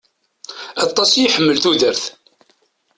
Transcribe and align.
Aṭas 0.85 1.11
i 1.13 1.21
iḥemmel 1.25 1.57
tudert. 1.63 2.03